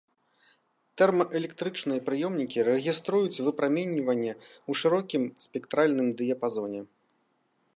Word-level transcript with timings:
Тэрмаэлектрычныя 0.99 2.03
прыёмнікі 2.07 2.59
рэгіструюць 2.69 3.41
выпраменьванне 3.49 4.33
ў 4.33 4.71
шырокім 4.81 5.23
спектральным 5.45 6.07
дыяпазоне. 6.23 6.81